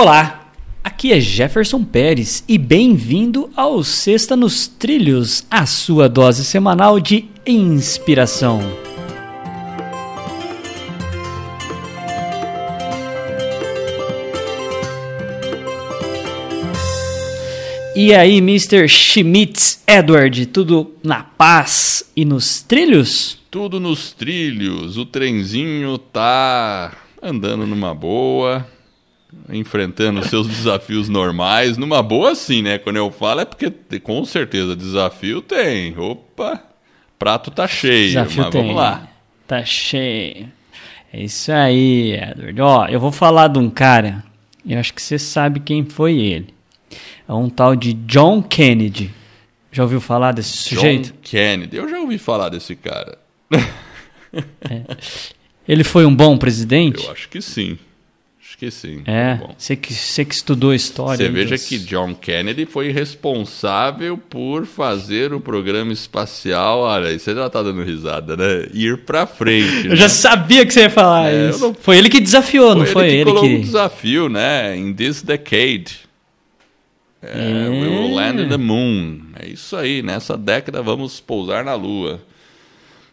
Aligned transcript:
Olá, 0.00 0.52
aqui 0.84 1.12
é 1.12 1.18
Jefferson 1.18 1.82
Pérez 1.82 2.44
e 2.46 2.56
bem-vindo 2.56 3.50
ao 3.56 3.82
Sexta 3.82 4.36
nos 4.36 4.68
Trilhos, 4.68 5.44
a 5.50 5.66
sua 5.66 6.08
dose 6.08 6.44
semanal 6.44 7.00
de 7.00 7.24
inspiração. 7.44 8.60
E 17.96 18.14
aí, 18.14 18.38
Mr. 18.38 18.86
Schmitz 18.86 19.82
Edward, 19.84 20.46
tudo 20.46 20.94
na 21.02 21.24
paz 21.24 22.08
e 22.14 22.24
nos 22.24 22.62
trilhos? 22.62 23.40
Tudo 23.50 23.80
nos 23.80 24.12
trilhos. 24.12 24.96
O 24.96 25.04
trenzinho 25.04 25.98
tá 25.98 26.96
andando 27.20 27.66
numa 27.66 27.92
boa, 27.92 28.64
enfrentando 29.50 30.24
seus 30.24 30.46
desafios 30.48 31.08
normais, 31.08 31.76
numa 31.76 32.02
boa 32.02 32.34
sim, 32.34 32.62
né? 32.62 32.78
Quando 32.78 32.96
eu 32.96 33.10
falo 33.10 33.40
é 33.40 33.44
porque 33.44 33.70
com 34.00 34.24
certeza 34.24 34.74
desafio 34.76 35.40
tem. 35.42 35.96
Opa, 35.98 36.62
prato 37.18 37.50
tá 37.50 37.66
cheio, 37.66 38.08
Desafio 38.08 38.42
mas 38.42 38.52
tem. 38.52 38.62
vamos 38.62 38.76
lá. 38.76 39.08
Tá 39.46 39.64
cheio. 39.64 40.50
É 41.12 41.22
isso 41.22 41.50
aí, 41.50 42.12
Edward. 42.14 42.60
Ó, 42.60 42.86
eu 42.86 43.00
vou 43.00 43.10
falar 43.12 43.48
de 43.48 43.58
um 43.58 43.70
cara, 43.70 44.22
eu 44.66 44.78
acho 44.78 44.92
que 44.92 45.00
você 45.00 45.18
sabe 45.18 45.60
quem 45.60 45.84
foi 45.84 46.18
ele. 46.18 46.54
É 47.26 47.32
um 47.32 47.48
tal 47.48 47.74
de 47.76 47.92
John 47.92 48.42
Kennedy. 48.42 49.10
Já 49.70 49.82
ouviu 49.82 50.00
falar 50.00 50.32
desse 50.32 50.56
sujeito? 50.56 51.12
John 51.12 51.18
Kennedy. 51.22 51.76
Eu 51.76 51.88
já 51.88 51.98
ouvi 51.98 52.18
falar 52.18 52.48
desse 52.48 52.74
cara. 52.74 53.18
Ele 55.68 55.84
foi 55.84 56.06
um 56.06 56.14
bom 56.14 56.38
presidente? 56.38 57.04
Eu 57.04 57.12
acho 57.12 57.28
que 57.28 57.42
sim. 57.42 57.78
Acho 58.48 58.56
que 58.56 58.70
sim. 58.70 59.02
É, 59.04 59.34
Bom. 59.34 59.54
você 59.58 59.76
que, 59.76 59.92
você 59.92 60.24
que 60.24 60.34
estudou 60.34 60.72
história. 60.72 61.18
Você 61.26 61.28
veja 61.30 61.54
dos- 61.56 61.66
que 61.66 61.78
John 61.80 62.14
Kennedy 62.14 62.64
foi 62.64 62.90
responsável 62.90 64.16
por 64.16 64.64
fazer 64.64 65.34
o 65.34 65.40
programa 65.40 65.92
espacial. 65.92 66.80
Olha, 66.80 67.08
aí 67.08 67.18
você 67.18 67.34
já 67.34 67.50
tá 67.50 67.62
dando 67.62 67.82
risada, 67.82 68.36
né? 68.38 68.66
Ir 68.72 68.98
pra 69.04 69.26
frente. 69.26 69.84
Eu 69.84 69.90
né? 69.90 69.96
já 69.96 70.08
sabia 70.08 70.64
que 70.64 70.72
você 70.72 70.80
ia 70.80 70.90
falar 70.90 71.30
É, 71.30 71.50
isso. 71.50 71.58
não- 71.60 71.74
Foi 71.74 71.98
ele 71.98 72.08
que 72.08 72.20
desafiou, 72.20 72.74
não 72.74 72.84
Foi 72.86 72.92
foi 72.94 73.02
ele 73.04 73.10
que 73.10 73.16
ele 73.16 73.24
colocou 73.24 73.48
que... 73.50 73.56
um 73.56 73.60
desafio, 73.60 74.28
né? 74.30 74.74
In 74.76 74.94
this 74.94 75.20
decade. 75.22 76.08
É, 77.20 77.68
We 77.68 77.88
will 77.88 78.14
land 78.14 78.48
the 78.48 78.56
moon. 78.56 79.20
É 79.38 79.46
isso 79.48 79.76
aí. 79.76 80.02
Nessa 80.02 80.36
década 80.38 80.80
vamos 80.82 81.20
pousar 81.20 81.64
na 81.64 81.74
Lua. 81.74 82.20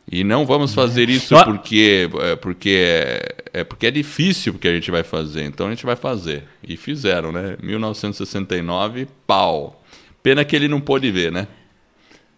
E 0.09 0.23
não 0.23 0.45
vamos 0.45 0.73
fazer 0.75 1.09
isso 1.09 1.35
Ó. 1.35 1.43
porque 1.43 2.07
é, 2.21 2.35
porque 2.35 3.19
é, 3.55 3.61
é 3.61 3.63
porque 3.63 3.87
é 3.87 3.91
difícil 3.91 4.53
porque 4.53 4.67
a 4.67 4.73
gente 4.73 4.89
vai 4.91 5.03
fazer. 5.03 5.43
Então 5.43 5.67
a 5.67 5.69
gente 5.69 5.85
vai 5.85 5.95
fazer. 5.95 6.43
E 6.67 6.75
fizeram, 6.77 7.31
né? 7.31 7.55
1969, 7.61 9.07
pau. 9.27 9.83
Pena 10.23 10.43
que 10.43 10.55
ele 10.55 10.67
não 10.67 10.81
pôde 10.81 11.11
ver, 11.11 11.31
né? 11.31 11.47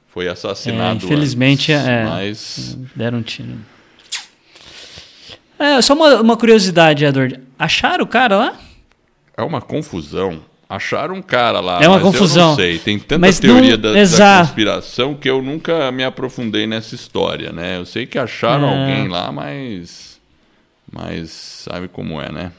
Foi 0.07 0.25
É, 0.25 0.29
assassinado. 0.29 1.05
infelizmente, 1.05 1.71
antes, 1.71 1.87
é, 1.87 2.03
Mas 2.05 2.77
deram 2.95 3.19
um 3.19 3.21
tiro. 3.21 3.49
É, 5.59 5.81
só 5.81 5.93
uma, 5.93 6.21
uma 6.21 6.37
curiosidade, 6.37 7.03
Edward. 7.05 7.39
Acharam 7.57 8.03
o 8.03 8.07
cara 8.07 8.35
lá? 8.37 8.59
É 9.35 9.41
uma 9.41 9.61
confusão. 9.61 10.41
Acharam 10.69 11.15
um 11.15 11.21
cara 11.21 11.59
lá. 11.61 11.81
É 11.81 11.87
uma 11.87 11.97
mas 11.97 12.05
Eu 12.05 12.11
confusão. 12.11 12.49
não 12.49 12.55
sei. 12.55 12.77
Tem 12.77 12.99
tanta 12.99 13.19
Mas 13.19 13.39
teoria 13.39 13.77
não- 13.77 13.93
da, 13.93 13.93
da 14.03 14.39
conspiração 14.39 15.15
que 15.15 15.29
eu 15.29 15.41
nunca 15.41 15.91
me 15.91 16.03
aprofundei 16.03 16.67
nessa 16.67 16.93
história, 16.93 17.51
né? 17.53 17.77
Eu 17.77 17.85
sei 17.85 18.05
que 18.05 18.19
acharam 18.19 18.67
É. 18.67 18.81
alguém 18.81 19.07
lá, 19.07 19.31
mas. 19.31 20.16
Mas 20.91 21.29
sabe 21.31 21.87
como 21.87 22.21
é, 22.21 22.31
né? 22.31 22.51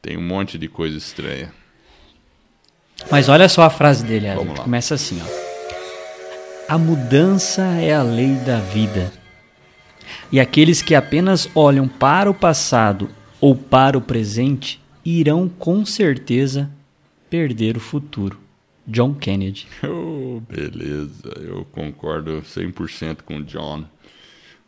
Tem 0.00 0.16
um 0.16 0.22
monte 0.22 0.56
de 0.58 0.68
coisa 0.68 0.96
estranha. 0.96 1.52
Mas 3.10 3.28
olha 3.28 3.48
só 3.48 3.62
a 3.62 3.70
frase 3.70 4.04
dele. 4.04 4.32
Vamos 4.34 4.58
lá. 4.58 4.64
Começa 4.64 4.94
assim, 4.94 5.20
ó. 5.20 6.72
A 6.72 6.78
mudança 6.78 7.62
é 7.62 7.94
a 7.94 8.02
lei 8.02 8.34
da 8.36 8.58
vida. 8.58 9.12
E 10.32 10.40
aqueles 10.40 10.82
que 10.82 10.94
apenas 10.94 11.48
olham 11.54 11.86
para 11.86 12.30
o 12.30 12.34
passado 12.34 13.10
ou 13.40 13.54
para 13.54 13.96
o 13.96 14.00
presente 14.00 14.80
irão 15.04 15.48
com 15.48 15.84
certeza 15.84 16.70
perder 17.30 17.76
o 17.76 17.80
futuro. 17.80 18.40
John 18.86 19.14
Kennedy. 19.14 19.66
Oh, 19.86 20.40
beleza, 20.40 21.32
eu 21.40 21.64
concordo 21.72 22.42
100% 22.42 23.22
com 23.22 23.38
o 23.38 23.42
John, 23.42 23.84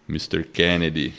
Mr. 0.09 0.45
Kennedy. 0.45 1.12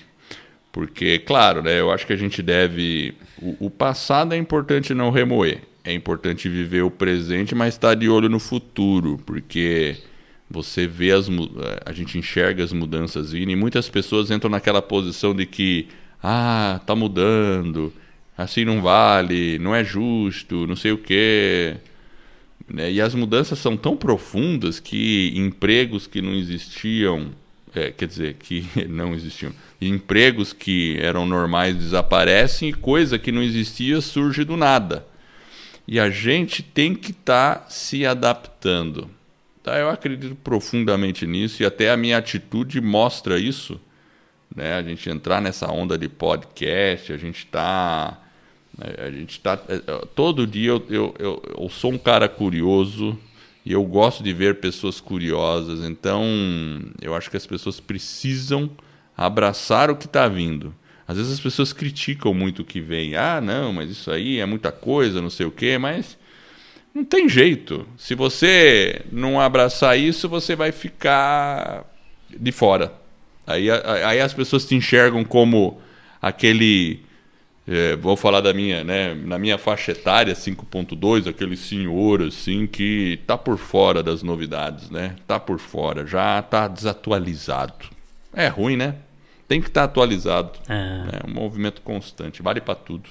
Porque, 0.71 1.19
claro, 1.19 1.61
né, 1.63 1.79
eu 1.79 1.91
acho 1.91 2.05
que 2.05 2.13
a 2.13 2.17
gente 2.17 2.41
deve. 2.41 3.15
O, 3.41 3.67
o 3.67 3.69
passado 3.69 4.33
é 4.33 4.37
importante 4.37 4.93
não 4.93 5.09
remoer. 5.09 5.61
É 5.83 5.93
importante 5.93 6.47
viver 6.47 6.83
o 6.83 6.91
presente, 6.91 7.55
mas 7.55 7.73
estar 7.73 7.95
de 7.95 8.09
olho 8.09 8.29
no 8.29 8.39
futuro. 8.39 9.19
Porque 9.25 9.97
você 10.49 10.87
vê 10.87 11.11
as. 11.11 11.27
A 11.85 11.91
gente 11.91 12.17
enxerga 12.17 12.63
as 12.63 12.71
mudanças 12.71 13.31
vindo 13.31 13.51
e 13.51 13.55
muitas 13.55 13.89
pessoas 13.89 14.29
entram 14.31 14.51
naquela 14.51 14.81
posição 14.81 15.33
de 15.35 15.45
que. 15.45 15.87
Ah, 16.21 16.81
tá 16.85 16.95
mudando. 16.95 17.93
Assim 18.37 18.63
não 18.63 18.81
vale, 18.81 19.59
não 19.59 19.75
é 19.75 19.83
justo, 19.83 20.65
não 20.67 20.75
sei 20.75 20.91
o 20.91 20.97
quê 20.97 21.77
né? 22.69 22.91
E 22.91 23.01
as 23.01 23.15
mudanças 23.15 23.59
são 23.59 23.75
tão 23.75 23.97
profundas 23.97 24.79
que 24.79 25.33
empregos 25.35 26.07
que 26.07 26.21
não 26.21 26.33
existiam, 26.33 27.31
é, 27.75 27.91
quer 27.91 28.07
dizer, 28.07 28.35
que 28.35 28.65
não 28.87 29.13
existiam, 29.13 29.53
empregos 29.79 30.53
que 30.53 30.97
eram 31.01 31.25
normais 31.25 31.75
desaparecem 31.75 32.69
e 32.69 32.73
coisa 32.73 33.19
que 33.19 33.31
não 33.31 33.41
existia 33.41 34.01
surge 34.01 34.43
do 34.43 34.57
nada. 34.57 35.05
E 35.87 35.99
a 35.99 36.09
gente 36.09 36.61
tem 36.61 36.93
que 36.93 37.11
estar 37.11 37.65
se 37.69 38.05
adaptando. 38.05 39.09
Tá? 39.63 39.77
Eu 39.77 39.89
acredito 39.89 40.35
profundamente 40.35 41.25
nisso 41.25 41.63
e 41.63 41.65
até 41.65 41.89
a 41.89 41.97
minha 41.97 42.17
atitude 42.17 42.79
mostra 42.79 43.39
isso. 43.39 43.79
Né? 44.55 44.73
A 44.73 44.83
gente 44.83 45.09
entrar 45.09 45.41
nessa 45.41 45.71
onda 45.71 45.97
de 45.97 46.07
podcast, 46.07 47.11
a 47.11 47.17
gente 47.17 47.39
está 47.39 48.19
é, 48.79 49.07
A 49.07 49.11
gente 49.11 49.39
tá. 49.39 49.59
é, 49.67 49.75
é, 49.75 50.05
Todo 50.15 50.47
dia 50.47 50.69
eu, 50.69 50.85
eu, 50.89 51.15
eu, 51.19 51.43
eu 51.57 51.69
sou 51.69 51.91
um 51.91 51.97
cara 51.97 52.29
curioso 52.29 53.17
e 53.69 53.71
eu 53.71 53.83
gosto 53.83 54.23
de 54.23 54.33
ver 54.33 54.55
pessoas 54.55 54.99
curiosas. 54.99 55.87
Então, 55.87 56.25
eu 56.99 57.13
acho 57.13 57.29
que 57.29 57.37
as 57.37 57.45
pessoas 57.45 57.79
precisam 57.79 58.67
abraçar 59.15 59.91
o 59.91 59.95
que 59.95 60.07
está 60.07 60.27
vindo. 60.27 60.73
Às 61.07 61.17
vezes 61.17 61.33
as 61.33 61.39
pessoas 61.39 61.71
criticam 61.71 62.33
muito 62.33 62.63
o 62.63 62.65
que 62.65 62.81
vem. 62.81 63.15
Ah, 63.15 63.39
não, 63.39 63.71
mas 63.71 63.91
isso 63.91 64.09
aí 64.09 64.39
é 64.39 64.45
muita 64.47 64.71
coisa, 64.71 65.21
não 65.21 65.29
sei 65.29 65.45
o 65.45 65.51
quê, 65.51 65.77
mas 65.77 66.17
não 66.95 67.05
tem 67.05 67.29
jeito. 67.29 67.87
Se 67.95 68.15
você 68.15 69.03
não 69.11 69.39
abraçar 69.39 69.99
isso, 69.99 70.27
você 70.27 70.55
vai 70.55 70.71
ficar 70.71 71.85
de 72.27 72.51
fora. 72.51 72.91
Aí, 73.45 73.69
aí 73.69 74.19
as 74.19 74.33
pessoas 74.33 74.65
te 74.65 74.73
enxergam 74.73 75.23
como 75.23 75.79
aquele. 76.19 77.03
É, 77.71 77.95
vou 77.95 78.17
falar 78.17 78.41
da 78.41 78.51
minha, 78.51 78.83
né? 78.83 79.13
Na 79.13 79.37
minha 79.37 79.55
faixa 79.55 79.91
etária, 79.91 80.33
5.2, 80.33 81.29
aquele 81.29 81.55
senhor 81.55 82.23
assim 82.23 82.65
que 82.65 83.19
tá 83.27 83.37
por 83.37 83.59
fora 83.59 84.01
das 84.01 84.23
novidades, 84.23 84.89
né? 84.89 85.15
Tá 85.27 85.39
por 85.39 85.59
fora, 85.59 86.03
já 86.07 86.41
tá 86.41 86.67
desatualizado. 86.67 87.85
É 88.33 88.47
ruim, 88.47 88.75
né? 88.75 88.95
Tem 89.47 89.61
que 89.61 89.67
estar 89.67 89.83
atualizado. 89.83 90.57
É. 90.67 91.19
É 91.21 91.29
um 91.29 91.31
movimento 91.31 91.81
constante, 91.83 92.41
vale 92.41 92.59
para 92.59 92.73
tudo. 92.73 93.07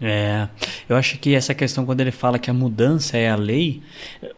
É, 0.00 0.48
eu 0.88 0.94
acho 0.94 1.18
que 1.18 1.34
essa 1.34 1.54
questão, 1.54 1.84
quando 1.84 2.02
ele 2.02 2.12
fala 2.12 2.38
que 2.38 2.50
a 2.50 2.54
mudança 2.54 3.16
é 3.16 3.28
a 3.28 3.36
lei, 3.36 3.82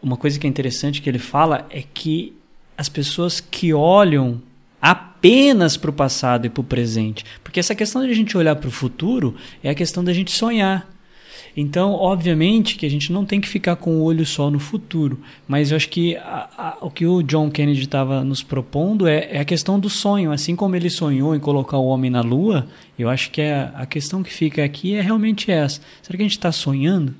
uma 0.01 0.17
coisa 0.17 0.39
que 0.39 0.47
é 0.47 0.49
interessante 0.49 1.03
que 1.03 1.09
ele 1.09 1.19
fala 1.19 1.67
é 1.69 1.83
que 1.93 2.35
as 2.75 2.89
pessoas 2.89 3.39
que 3.39 3.73
olham 3.75 4.41
apenas 4.81 5.75
para 5.77 5.89
o 5.89 5.93
passado 5.93 6.45
e 6.45 6.49
para 6.49 6.61
o 6.61 6.63
presente, 6.63 7.25
porque 7.43 7.59
essa 7.59 7.75
questão 7.75 8.03
de 8.05 8.11
a 8.11 8.15
gente 8.15 8.37
olhar 8.37 8.55
para 8.55 8.67
o 8.67 8.71
futuro 8.71 9.35
é 9.63 9.69
a 9.69 9.75
questão 9.75 10.03
da 10.03 10.13
gente 10.13 10.31
sonhar. 10.31 10.87
Então, 11.57 11.91
obviamente 11.93 12.75
que 12.75 12.85
a 12.85 12.89
gente 12.89 13.11
não 13.11 13.25
tem 13.25 13.41
que 13.41 13.47
ficar 13.47 13.75
com 13.75 13.97
o 13.97 14.03
olho 14.03 14.25
só 14.25 14.49
no 14.51 14.59
futuro, 14.59 15.19
mas 15.47 15.71
eu 15.71 15.77
acho 15.77 15.89
que 15.89 16.15
a- 16.17 16.49
a- 16.57 16.77
o 16.81 16.91
que 16.91 17.05
o 17.05 17.23
John 17.23 17.49
Kennedy 17.49 17.81
estava 17.81 18.23
nos 18.23 18.43
propondo 18.43 19.07
é, 19.07 19.27
é 19.31 19.39
a 19.39 19.45
questão 19.45 19.79
do 19.79 19.89
sonho. 19.89 20.31
Assim 20.31 20.55
como 20.55 20.75
ele 20.75 20.89
sonhou 20.89 21.35
em 21.35 21.39
colocar 21.39 21.77
o 21.77 21.85
homem 21.87 22.09
na 22.11 22.21
Lua, 22.21 22.67
eu 22.97 23.09
acho 23.09 23.31
que 23.31 23.41
é, 23.41 23.71
a 23.73 23.85
questão 23.85 24.21
que 24.23 24.31
fica 24.31 24.63
aqui 24.63 24.93
é 24.95 25.01
realmente 25.01 25.51
essa. 25.51 25.81
Será 26.01 26.15
que 26.15 26.23
a 26.23 26.25
gente 26.25 26.37
está 26.37 26.51
sonhando? 26.51 27.15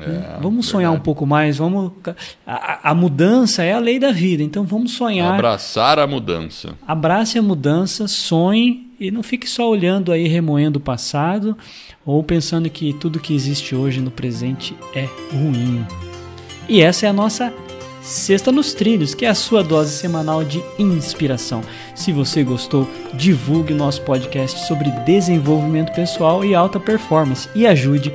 É, 0.00 0.38
vamos 0.40 0.66
sonhar 0.66 0.90
um 0.90 0.94
verdade. 0.94 1.04
pouco 1.04 1.26
mais. 1.26 1.56
Vamos. 1.56 1.92
A, 2.46 2.52
a- 2.88 2.90
a 2.90 2.94
mudança 2.94 3.62
é 3.62 3.72
a 3.72 3.78
lei 3.78 3.98
da 3.98 4.12
vida, 4.12 4.42
então 4.42 4.64
vamos 4.64 4.92
sonhar. 4.92 5.34
Abraçar 5.34 5.98
a 5.98 6.06
mudança. 6.06 6.74
Abrace 6.86 7.38
a 7.38 7.42
mudança, 7.42 8.06
sonhe 8.06 8.88
e 9.00 9.10
não 9.10 9.22
fique 9.22 9.48
só 9.48 9.68
olhando 9.68 10.12
aí, 10.12 10.28
remoendo 10.28 10.78
o 10.78 10.82
passado 10.82 11.56
ou 12.04 12.22
pensando 12.22 12.68
que 12.68 12.92
tudo 12.92 13.18
que 13.18 13.34
existe 13.34 13.74
hoje 13.74 14.00
no 14.00 14.10
presente 14.10 14.74
é 14.94 15.08
ruim. 15.32 15.84
E 16.68 16.80
essa 16.82 17.06
é 17.06 17.08
a 17.08 17.12
nossa 17.12 17.52
Sexta 18.02 18.50
nos 18.50 18.72
Trilhos, 18.72 19.14
que 19.14 19.26
é 19.26 19.28
a 19.28 19.34
sua 19.34 19.62
dose 19.62 19.92
semanal 19.92 20.42
de 20.42 20.62
inspiração. 20.78 21.60
Se 21.94 22.12
você 22.12 22.42
gostou, 22.42 22.88
divulgue 23.12 23.74
o 23.74 23.76
nosso 23.76 24.00
podcast 24.02 24.66
sobre 24.66 24.90
desenvolvimento 25.04 25.92
pessoal 25.94 26.42
e 26.42 26.54
alta 26.54 26.80
performance 26.80 27.46
e 27.54 27.66
ajude 27.66 28.10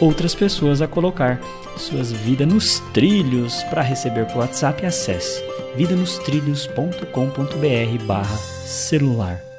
outras 0.00 0.34
pessoas 0.34 0.82
a 0.82 0.88
colocar 0.88 1.40
suas 1.76 2.12
vidas 2.12 2.48
nos 2.48 2.80
trilhos. 2.92 3.62
Para 3.64 3.82
receber 3.82 4.26
por 4.26 4.38
WhatsApp, 4.38 4.86
acesse 4.86 5.42
vidanostrilhos.com.br 5.76 8.04
barra 8.06 8.36
celular. 8.36 9.49